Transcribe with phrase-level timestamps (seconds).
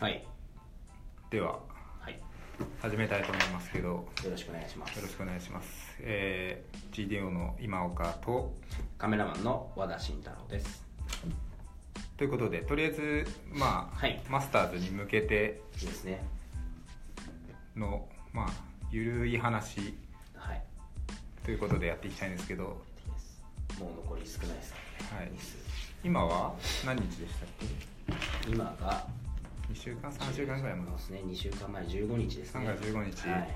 [0.00, 0.26] はい。
[1.30, 1.60] では
[2.00, 2.14] はい。
[2.14, 2.18] よ
[2.82, 5.00] 始めたいと思いますけどよろしくお願いします。
[5.00, 5.96] ろしくお願いします。
[6.00, 8.52] えー、GDO の今岡と
[8.98, 10.84] カメラマンの和田慎太郎です。
[12.16, 14.20] ということでとりあえずまあ、はい。
[14.28, 16.24] マスターズに向けてですね。
[17.76, 18.52] のまあ
[18.90, 19.94] ゆるい話
[20.34, 20.62] はい。
[21.44, 22.82] ということでやっていきたいんですけど。
[23.78, 24.78] もう残り少ないですか
[25.14, 25.26] らね。
[25.26, 25.32] はい。
[26.04, 26.54] 今は
[26.84, 27.48] 何日でしたっ
[28.44, 28.50] け？
[28.50, 29.06] 今が
[29.70, 32.60] 2週間3週間ぐらい前そうですね2週間前15日ですね。
[32.60, 33.28] 3月15日。
[33.28, 33.48] はい。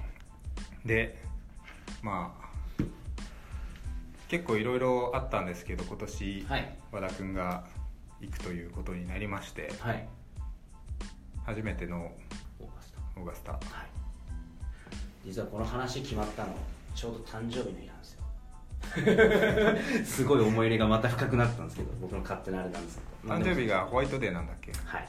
[0.84, 1.18] で
[2.02, 2.48] まあ
[4.28, 6.76] 結構いろいろあったんですけど今年、はい。
[6.92, 7.64] 和田君が
[8.20, 10.08] 行くということになりましてはい。
[11.44, 12.12] 初めての
[12.60, 13.52] オーガスオーガスタ。
[13.54, 13.86] タはい。
[15.24, 16.54] 実はこの話決まったの
[16.94, 18.22] ちょうど誕生日の日なんですよ。
[20.04, 23.34] すごい思い入れがまた深くなったんですけど僕の勝手なあれなんですけど。
[23.34, 24.72] 誕生日がホワイトデーなんだっけ？
[24.84, 25.08] はい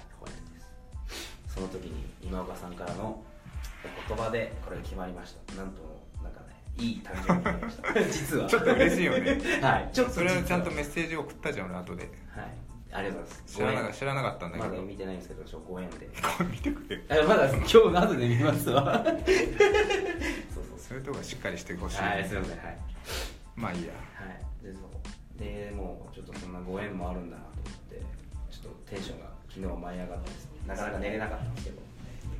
[1.59, 3.21] その時に今岡さんからの
[4.07, 5.55] お言葉でこれが決まりました。
[5.55, 7.93] なんともなんかねいい誕生日になりました。
[8.09, 8.47] 実は。
[8.47, 9.37] ちょっと嬉しいよね。
[9.61, 9.89] はい。
[9.91, 12.03] ちょっとそれはちゃんと実メッセージを送ったじゃん俺後で。
[12.03, 12.11] はい。
[12.91, 13.43] ありがとうございます。
[13.45, 16.09] 知らなか知らなかったんだけど、まだ見てないんですけどちょご縁で。
[16.49, 19.03] 見てくれ あまだ今日の後で見ますわ。
[19.03, 20.97] そうそうそう。
[20.97, 22.57] いうとこがしっかりしてほしい、そうはいすいません。
[22.57, 22.77] はい。
[23.57, 23.93] まあいいや。
[24.15, 24.65] はい。
[24.65, 25.37] でそう。
[25.37, 28.01] でもうちょっとそんなご縁もあるんだなと思って
[28.49, 30.51] ちょっとテンションが昨日は舞い上がってですね。
[30.67, 31.81] なかなか寝れなかったんですけど。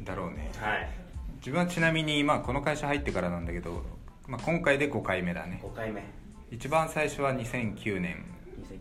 [0.06, 0.52] だろうね。
[0.58, 0.90] はい。
[1.38, 3.84] 自分はちなみに、まあ、この会社入ってからなんだけど、
[4.28, 5.62] まあ、今回で5回目だね。
[5.64, 6.04] 5回目。
[6.52, 8.26] 一番最初は2009年。
[8.62, 8.80] 2009年。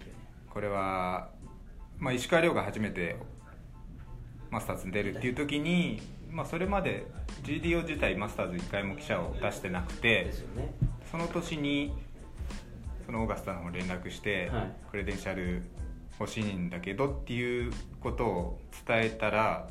[0.51, 1.31] これは、
[1.99, 3.17] まあ、石川遼が初めて
[4.51, 7.07] マスターズに出るっていう時に、まあ、それまで
[7.43, 10.75] GDO 自体マスターズ1回も記者を出してなくてね。
[11.11, 11.93] その年に
[13.07, 14.73] そのオーガスタの方に連絡して、はい。
[14.91, 15.63] クレデンシャル
[16.19, 19.69] 欲しいんだけどっていうことを伝えたら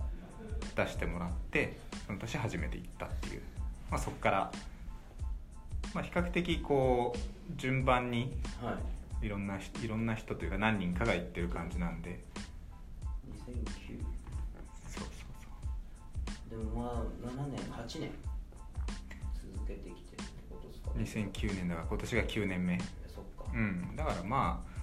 [0.76, 3.42] 出してもらってその年初めて行ったっていう、
[3.92, 4.52] まあ、そこから、
[5.94, 7.20] まあ、比較的こう
[7.56, 8.76] 順番にはい。
[9.20, 12.24] いろんな人いろんな人というか何人かが行ってる感じなんで。
[13.48, 14.04] 2009
[14.88, 15.26] そうそ
[16.48, 18.12] うでもまあ7年8年。
[19.56, 20.92] 続けてきてるってことですか？
[20.94, 22.80] そう2009年だから今年が9年目。
[22.80, 23.96] そっか、うん。
[23.96, 24.77] だからまあ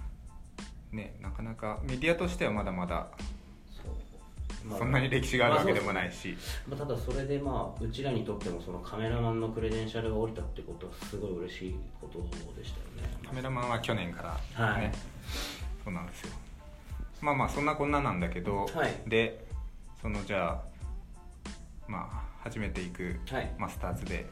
[0.95, 3.07] ねなかなかメディアとしてはまだまだ
[4.77, 6.35] そんなに歴史があるわけでもないし、
[6.67, 12.19] まあ、ただそれでまあうちらにとってもそのカメラマンのクレデンシャルが降りたってことはすごい嬉しいこと
[12.59, 13.15] でしたよね。
[13.27, 14.23] カメラマンは去年か
[14.57, 14.91] らね、はい。
[15.83, 16.33] そうなんですよ。
[17.21, 19.09] まあまあそんなこんななんだけど、はい。
[19.09, 19.45] で
[20.01, 20.61] そのじゃあ
[21.87, 23.53] まあ初めて行くはい。
[23.59, 24.25] マスターズで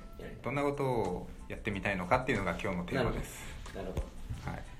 [0.43, 3.39] どんなことをやってみたいのかっていうのが今日のテーマです。
[3.75, 4.01] なるほど。
[4.01, 4.07] は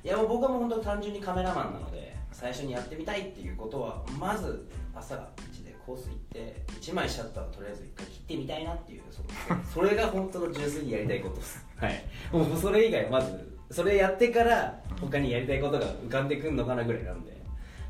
[0.03, 5.16] いいやもう僕はもう本当単純にカメラマンなので最初にやってみたいっていうことはまず朝
[5.52, 9.22] 一でコース行って1枚シャッターをとりあえず一回切ってみたいなっていうそ
[9.74, 11.66] それが本当の純粋にやりたいことです。
[11.78, 12.03] はい。
[12.31, 17.31] もうそれ以外まずそれやってから他にやりたいことが浮かんでくるのかなぐらいなんで。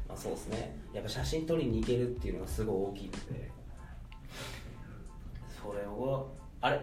[0.08, 0.78] まあそうですね。
[0.94, 3.52] やっぱ写真撮りに行けるっていうのがすごい大きいので。
[5.62, 6.32] それを
[6.62, 6.80] あれ？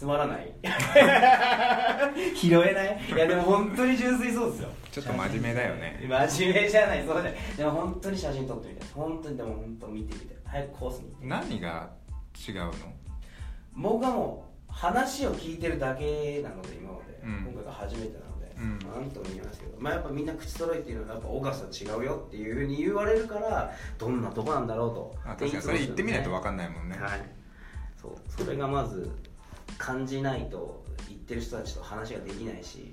[0.00, 0.50] つまらない。
[2.34, 2.98] 拾えない？
[3.14, 4.70] いやでも本当に純粋そうですよ。
[4.90, 6.00] ちょっと真面目だよね。
[6.08, 7.34] 真面目じゃないそうじゃない。
[7.58, 11.90] でも本当に写真撮ってみたい本当にでも本当見てみたい早くコースに何が
[12.48, 12.72] 違うの？
[13.76, 17.52] 僕はもう話を聞いてるだけなので今まで、うん。
[17.52, 18.78] 今回が初めてなので、うん。
[18.82, 25.14] まあなんとも言いますけど、まあ、やっぱみんな口揃えているのはやっぱオーガスタ違うよっていうふうに言われるからどんなとこなんだろうと。
[25.26, 27.20] あ確かにそれ言ってみないと分かかんないもんね、はい。
[28.00, 28.12] そう。
[28.26, 29.10] それがまず
[29.80, 32.92] 感じないと言ってる人たちと話ができないし、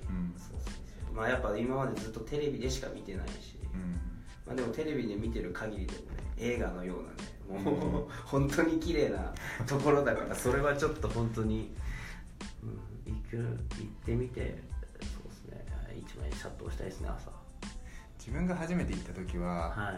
[1.13, 3.99] まあやっぱ今までずっとテレビでしか見てないし、うん
[4.45, 6.05] まあ、でもテレビで見てる限りでもね
[6.37, 9.33] 映画のようなねもう、本当に綺麗な
[9.65, 11.73] ところだからそれはちょっと本当に、
[13.05, 14.63] うん、行く行ってみて
[15.01, 15.65] そうですね。
[15.97, 17.31] 一枚シャットをしたいですね朝。
[18.17, 19.91] 自分が初めて行った時は、は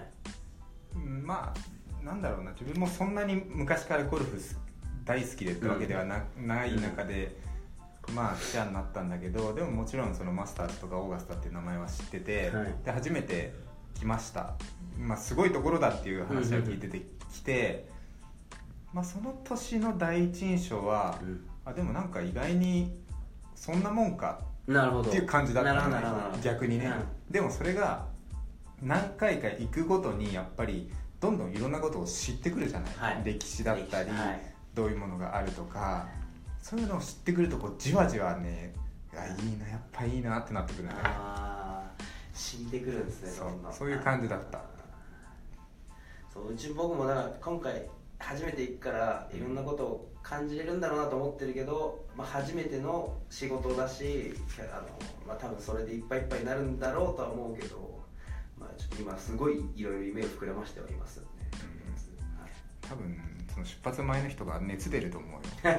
[0.95, 0.97] い。
[0.97, 1.53] うんま
[2.02, 4.59] あなんだろうな自分もそんなに昔からゴルフす
[5.09, 7.35] 大好きでってわけではな,、ない中で、
[8.14, 12.76] まあ記者になったんだけどでももちろんそのマスターズとかオーガスタっていう名前は知ってて、はい。
[12.85, 13.56] で初めて
[13.96, 14.53] 来ました、
[15.00, 17.02] まあ、すごいところだっていう話を聞いてて
[17.34, 17.90] きて、
[18.94, 21.17] まあ、その年の第一印象は、
[21.66, 22.96] あでもなんか意外に
[23.55, 25.09] そんなもんかなるほど。
[25.09, 27.34] っていう感じだったの逆にね、うん。
[27.34, 28.05] でもそれが
[28.79, 33.22] 何回か行くごとにやっぱりどんどんいろんなことを知ってくるじゃない、はい。
[33.23, 36.07] 歴史だったり、はいどういうものがあるとか
[36.61, 38.73] そういうのを知ってくるとこうじわじわね
[39.13, 40.93] あいいなやっぱいいなってなってくるね。
[41.03, 44.61] ああ死んでくるんですねそうそういう感じだった。
[46.33, 47.87] そううち僕もだから今回
[48.19, 54.33] 初めて行くからいろんなことを感じれるんだろうなと思ってるけど、まあ、初めての仕事だし
[54.71, 54.87] あの、
[55.27, 57.99] まあ、多分それでいっぱいいっぱいになるんだろうとは思うけど、
[58.59, 61.29] まあ、ちょっと今すごいいろいろ夢を膨らましてはいますよね、
[62.39, 62.51] はい。
[62.81, 63.17] 多分
[63.59, 65.40] その出発前の人が熱出ると思うよ。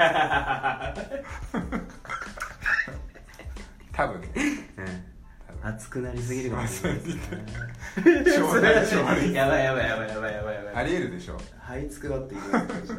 [3.92, 4.20] 多分。
[4.20, 4.28] ね
[5.46, 5.72] 多分。
[5.74, 7.22] 熱くなりすぎるかもしれないですね。
[9.34, 10.74] やばいやばいやばいやばいやばいやばい。
[10.74, 12.94] ありえるでしょ這いつくばって言われてました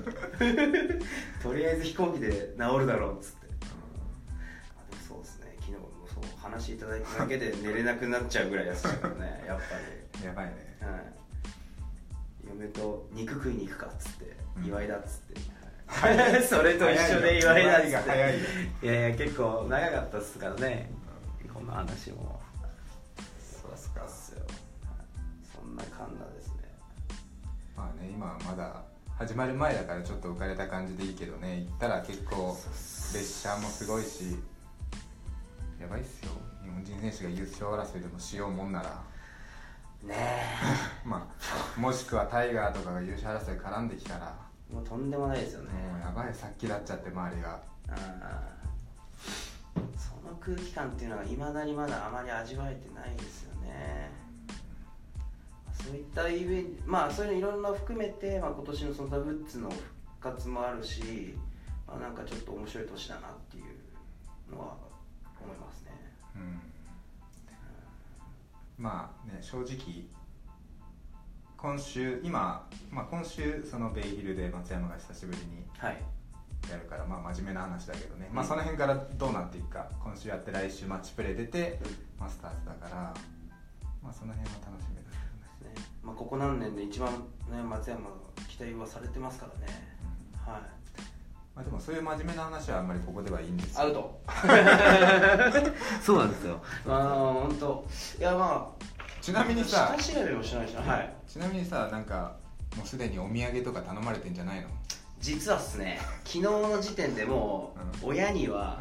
[1.44, 5.56] とりあえず飛行機で治るだろうっつって、あでもそうですね。
[5.60, 10.78] 昨日もそう話いただいただけで寝れなくなっちゃうぐらいやつだからねやっぱやばいね。
[10.82, 11.14] り、はい、
[12.60, 14.66] 嫁と肉食いに行くかっつって、うん。
[14.66, 15.42] 祝いだっつって、
[16.48, 17.92] それと一緒で祝いだっつって。
[17.92, 18.40] が早いよ。
[18.82, 20.92] いやいや結構長かったっすからね。
[21.54, 22.40] この話も。
[23.62, 24.02] そうっすか。
[24.02, 24.42] っすよ
[25.54, 26.54] そんなカンナですね。
[27.76, 28.84] まあね今はまだ
[29.18, 31.66] 始まる前だからちょっと浮かれた感じでいいけどね。
[31.68, 32.58] 行ったら結構
[33.14, 34.38] 列車もすごいし。
[35.80, 36.32] やばいっすよ。
[36.64, 39.11] 日本人選手が優勝争いでもしようもんなら
[40.04, 40.44] ね
[41.06, 44.36] まあもしくはタイガーとかが優勝争い絡んできたら。
[44.70, 47.60] えもうとんでもないですよね、もうやばいさっきだっちゃって周りが。
[49.98, 54.12] その空気感っていうのはいまだにまだあまり味わえてないですよね。
[55.74, 59.84] そういったイベントまあそういうのいろんな含めて、まあ、今年のそのザ・ブッツの復
[60.22, 61.36] 活もあるし、
[61.88, 64.78] まあ、なんかちょっと面白い年だなっていうのは
[68.82, 69.78] まあね正直
[71.56, 76.02] 今週今、まあ、今週そのベイヒルで松山が久しぶりにはい。
[76.70, 78.36] やるからまあ真面目な話だけどね、うん。
[78.36, 79.88] まあその辺からどうなっていくか。
[80.04, 81.80] 今週やって来週マッチプレー出て
[82.20, 83.14] マスターズだから。
[84.02, 85.10] まあその辺は楽しみだけ
[85.64, 85.76] どね。
[85.76, 85.82] ね。
[86.04, 88.16] まあ、ここ何年で一番、ね、松山が
[88.48, 89.74] 期待はされてますからね。
[90.46, 90.81] はい
[91.62, 93.82] まあ、でもそういう真面目な話はあんまりここではいいんですよ。
[93.82, 94.22] アウト
[96.04, 96.62] そうなんですよ。
[96.88, 97.88] ああ本当。
[98.20, 98.84] いやまあ
[99.22, 100.82] ちなみにさ下調べもしないしな。
[100.82, 101.14] はい。
[101.28, 102.36] ちなみにさなんか
[102.76, 104.68] もうすでにお土産とか頼まれてんじゃないの？
[105.20, 108.80] 実はっすね昨日の時点でもう親には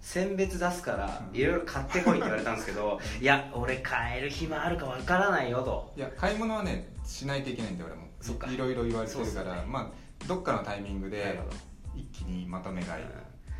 [0.00, 1.36] 選別出すからうん。
[1.36, 5.92] いろいろ買ってこいって言われたんですけどいや俺買える暇あるかわからないよと。
[5.96, 8.04] いや買い物はねしないといけないんで俺も。
[8.20, 8.50] そっか。
[8.50, 9.62] いろいろ言われてるから、ね。
[9.66, 11.56] まあどっかのタイミングでなるほど
[11.96, 13.04] 一気にまとめ買い、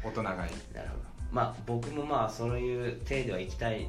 [0.02, 0.36] 大人買い。
[0.74, 1.02] なるほど。
[1.32, 3.88] まあ僕もまあそういう体では行きたい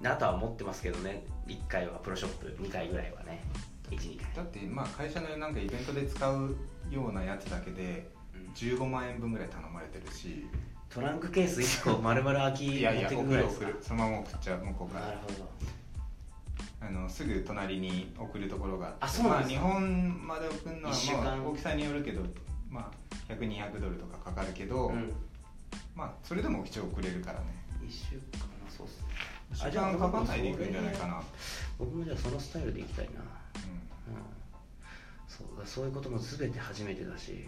[0.00, 1.24] なとは思ってますけどね。
[1.46, 3.42] 1回はプロショップ2回ぐらいはね。
[3.90, 4.26] 12回。
[4.36, 6.56] だってまあ会社のなんかイベントで使う
[6.90, 8.52] ようなやつだけでうん。
[8.52, 10.46] 15万円分ぐらい頼まれてるし。
[10.90, 13.66] トランクケース1個丸々空きいやいや持ってく送るぐらいですか。
[13.66, 15.06] 送るそのまま送っちゃう向こうから。
[15.06, 15.50] なるほど。
[16.80, 18.98] あのすぐ隣に送るところがあって。
[19.00, 19.66] あそうなんですか。
[19.66, 22.22] まあ、日本まで送るのはまあ大きさによるけど
[22.74, 25.12] まあ100200ドルとかかかるけど、うん。
[25.94, 27.46] まあそれでも一応送れるからね。
[27.86, 28.40] 1週間？
[28.40, 29.70] はそうっすね。
[29.70, 29.96] 時間？
[29.96, 31.22] かかんないでいくんじゃないかな、
[31.78, 33.24] 僕もじゃあそのスタイルで行きたいな、ううん、
[35.28, 37.46] そうだそういうことも全て初めてだし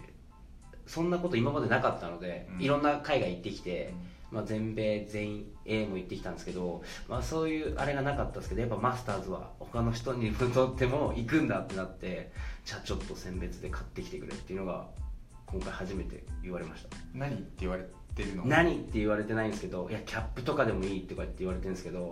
[0.85, 2.61] そんなこと今までなかったので、うん。
[2.61, 4.17] いろんな海外行ってきて、ん。
[4.29, 12.31] まあ、全米全員 A も行ってきたんですけど、まあ、そういうあれがなかったですけどやっぱマスターズは他の人にとっても行くんだってなって
[12.65, 14.87] じゃあちょっと選別で買ってきてくれっていうのが
[15.47, 16.97] 今回初めて言われました。
[17.13, 17.83] 何って言われ
[18.15, 18.45] てるの？
[18.45, 22.11] 何って言われてないんですけどいやキャップとかでもいいとか言って言われてるんですけど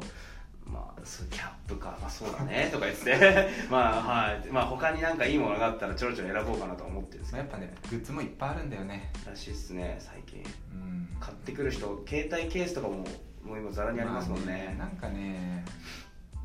[0.66, 1.98] まあそうキャップか。
[2.02, 3.50] まあそうだね とか言って。
[3.70, 4.48] まあはい。
[4.50, 7.44] まあ他になんかいいものがあったらちょろちょろ選ぼうかなとは思ってるんですけど。
[7.44, 9.12] まあやっぱねグッズもいっぱいあるんだよね。
[9.28, 10.44] らしいっすね最近。
[10.74, 11.10] うん。
[11.20, 12.98] 買ってくる人携帯ケースとかも
[13.44, 15.64] もう今ざらにありますもんね,、まあなんかね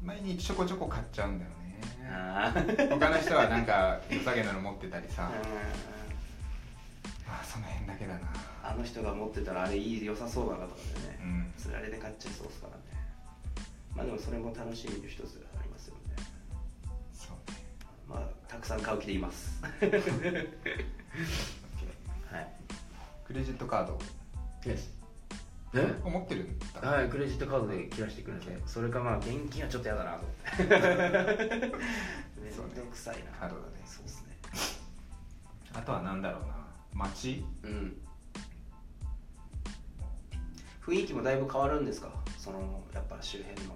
[0.02, 1.80] 毎日ちょこちょこ買っちゃうんだよね。
[2.10, 2.88] あー。
[2.90, 5.22] 他の人はなんか良さげなの持ってたりさ。
[5.22, 5.30] うん。
[5.30, 5.99] まあ
[7.50, 8.20] その辺だけだな。
[8.62, 11.52] あの人が持ってたらあれいい良さそうだなとかでね、うん。
[11.58, 12.82] つられで買っちゃいそうですからね。
[13.96, 16.00] まあでもそれも楽しみの一つありますよね。
[17.12, 17.58] そうね。
[18.08, 19.60] まあたくさん買う気でいます。
[19.66, 19.66] は
[22.40, 22.48] い。
[23.26, 23.98] クレジットカード。
[24.64, 24.90] です
[25.74, 25.94] え？
[26.04, 26.88] 持ってるんだ。
[26.88, 30.76] はいクレジットカードで切らしてくださいそれかまあ現金はちょっとやだなと思って。
[32.38, 33.30] めんどくさいな。
[33.32, 33.82] カードだね。
[33.86, 34.36] そうですね。
[35.74, 36.59] あとはなんだろうな
[36.94, 37.44] 街？
[37.62, 37.96] うん。
[40.84, 42.08] 雰囲気もだいぶ変わるんですか？
[42.38, 43.74] そのやっぱ周辺の。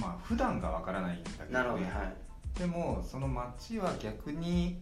[0.00, 2.58] まあ普段がわからないんだけど、ね、なるほどはい。
[2.58, 4.80] でもその街は逆に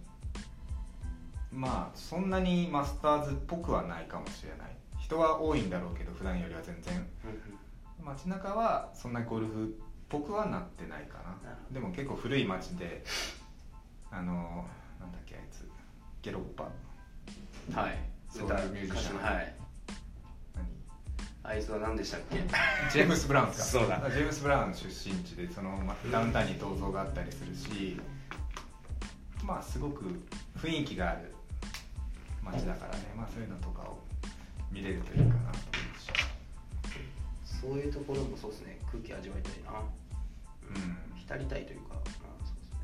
[1.52, 4.76] まあそんなにマスターズっぽくはないかもしれない。
[4.98, 7.06] 人は多いんだろうけど普段よりは全然。
[8.04, 9.68] 街中はそんなゴルフっ
[10.08, 11.56] ぽくはなってないかな。
[11.72, 13.04] でも結構古い街で
[14.10, 14.66] あの
[15.00, 15.68] なんだっけあいつ。
[16.22, 16.68] ゲロッパ
[17.74, 17.98] はい。
[18.30, 19.22] ソウルミュージシャン。
[19.22, 19.54] はい。
[21.44, 21.52] 何？
[21.52, 22.36] あいつは何でしたっけ？
[22.92, 23.54] ジェームス・ブラウンか？
[23.54, 23.98] そうだ。
[24.10, 28.00] ジェームス・ブラウン出身地でそのまダウンタウンに銅像があったりするし
[29.44, 30.04] まあすごく
[30.58, 31.34] 雰囲気がある
[32.42, 33.02] 街だからね。
[33.16, 33.98] まあそういうのとかを
[34.70, 35.30] 見れるといいかな。
[35.30, 35.50] と思
[35.96, 36.10] うし
[37.60, 38.78] そういうところもそうですね。
[38.90, 39.80] 空気味わいたいな。
[39.80, 40.98] うん。
[41.16, 42.04] 浸りたいというか、まあ、
[42.44, 42.78] そうですね。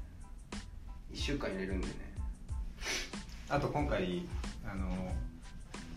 [1.13, 1.93] 1週間入れるんでね。
[3.49, 4.27] あと今回
[4.65, 5.13] あの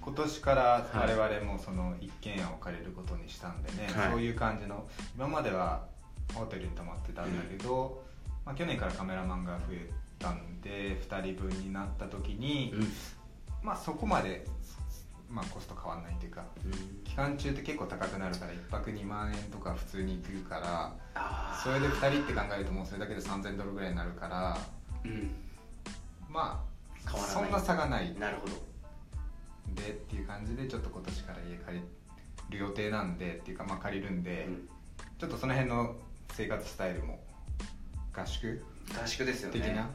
[0.02, 4.12] 今年から我々もその一軒家を借りることにしたんでね、はい。
[4.12, 5.88] そういう感じの今までは
[6.34, 8.04] ホテルに泊まってたんだけど、
[8.46, 12.74] まあ、去年からカメラマンが増えたんで2人分になった時に、
[13.64, 14.46] まあそこまで、
[15.30, 16.46] まあ、コスト変わんないというか
[17.04, 24.58] 期間中って結構高くなるから1泊2万円とか普通に行くからあそれで2人って考えるともうそれだけで3000ドルぐらいになるから
[25.04, 25.32] うん。
[26.30, 26.75] まあ
[27.06, 27.44] 変わらない。
[27.44, 28.16] そんな差がない。
[28.20, 28.54] なるほど。
[29.82, 34.70] でっていう感じでちょっと今年から家借りる予定なんでっていうかまあ借りるんで、うん。
[35.20, 35.96] ちょっとその辺の
[36.34, 37.20] 生活スタイルも
[38.14, 38.62] 合宿、ね、
[39.02, 39.60] 合宿ですよね。
[39.60, 39.90] 的な？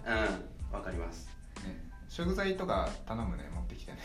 [0.71, 0.75] うん。
[0.75, 1.29] わかります。
[2.09, 3.49] 食材とか頼むね。
[3.55, 3.99] 持ってきてね。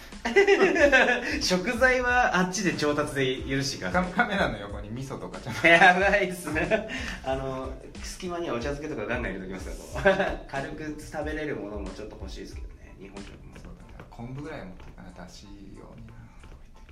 [1.42, 5.68] 食材はあっちで調達で許してくださカカメラの横に味噌とかちゃんと。
[5.68, 6.88] いやばいっすね。
[7.26, 12.68] あの隙間にはお茶漬けとかガンガン入れときますから 軽く食べれるものもちょっと欲しいですけど
[13.00, 15.50] ね日本食もそうだね昆布ぐらい持っていかなだしよ
[15.96, 16.14] うにな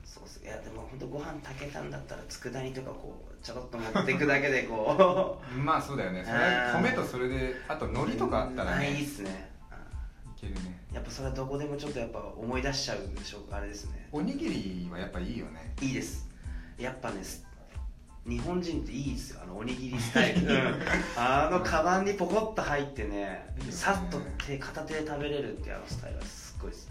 [0.03, 0.41] そうっす。
[0.43, 5.57] いやでも本当ご飯炊けたんだったら佃煮とかこうちょろっと持っていくだけでこう。
[5.57, 6.23] まあそうだよね。
[6.23, 8.87] それ米とそれであと海苔とかあったらね。
[8.87, 9.49] あいいっすね。
[10.37, 10.79] いけるね。
[10.93, 14.07] やっぱそれはどこでもちょっとやっぱ思い出しちゃうでしょうあれですね。
[14.11, 15.73] おにぎりはやっぱいいよね。
[15.81, 16.29] いいです。
[16.77, 17.45] やっぱねす
[18.25, 19.41] 日本人っていいですよ。
[19.43, 20.81] あのおにぎりスタイル、うん。
[21.17, 26.89] あのカバンにポコッと入ってねさっと手片手で食べれるってあのスタイルはすっごいです。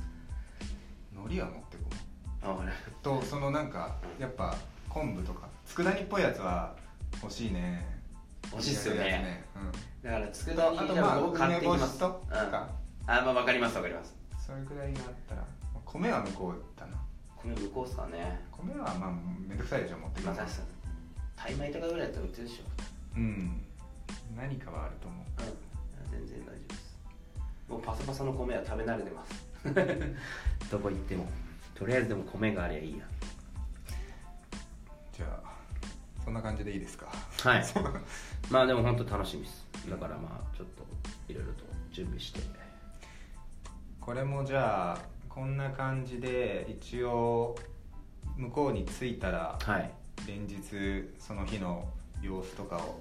[1.15, 1.85] 海苔は持ってこ
[2.43, 2.47] う。
[2.47, 2.73] あ俺。
[3.03, 4.55] とそのなんかやっぱ
[4.91, 6.75] 昆布とか佃煮っぽいやつは
[7.23, 7.87] 欲しいね。
[8.51, 9.09] 欲しいっすよね。
[9.09, 9.45] やつね。
[10.03, 11.99] だからうん、佃煮あとまあ僕買ってきます。
[11.99, 12.29] とうん。
[12.31, 12.69] か、
[13.07, 14.15] あまあ分かります分かります。
[14.45, 15.47] それくらいがあったら
[15.87, 16.99] 米は向こうだな。
[17.43, 18.39] 米向こうっすかね。
[18.51, 19.13] 米はまあ
[19.49, 20.35] めんどくさいでしょ持ってくるの。
[20.35, 20.47] まあ
[21.43, 22.63] タイ米とかぐらいだったら売ってるでしょ。
[23.17, 23.61] うん。
[24.37, 25.43] 何かはあると思う。
[25.43, 26.27] うん。
[26.27, 26.99] 全然大丈夫です。
[27.69, 29.45] もうパサパサの米は食べ慣れてます。
[30.71, 31.27] どこ行っても。
[31.75, 33.05] とりあえずでも米がありゃいいや。
[35.13, 35.53] じゃあ
[36.25, 37.07] そんな感じでいいですか？
[37.43, 37.65] はい。
[38.51, 39.67] まあでも本当楽しみです。
[39.91, 40.85] だからまあちょっと
[41.29, 42.41] いろいろと準備して。
[44.01, 47.57] これもじゃあこんな感じで一応
[48.37, 49.91] 向こうに着いたらはい
[50.27, 51.89] 連日その日の
[52.21, 53.01] 様子とかを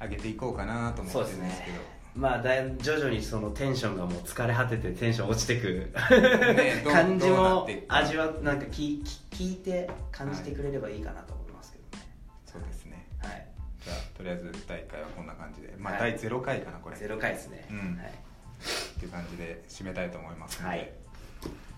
[0.00, 2.02] 上げていこうかなと思ってるんですけど。
[2.14, 5.90] まあだい徐々にそのテンションがもう疲れ果ててテンション落ちてく。
[6.90, 12.06] 感じも味わなんか聞聞いて感じてくれればいいかなと思いますけどね。
[12.44, 13.08] そうですね。
[13.18, 13.46] はい。
[13.82, 15.74] じゃあとりあえず第1回はこんな感じで。
[15.78, 16.12] まあはい。
[16.12, 16.96] 第0回かなこれ。
[16.96, 17.96] ゼロ回ですね、うん。
[17.96, 20.92] はい、っていう感じで締めたいと思いますので、はい。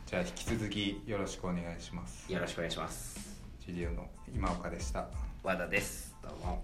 [0.06, 2.32] じゃあ引き続きよろしくお願いします。
[2.32, 3.33] よろしくお願いします
[3.66, 5.06] ジュリオの今岡でした。
[5.42, 6.14] 和田です。
[6.22, 6.62] どうも。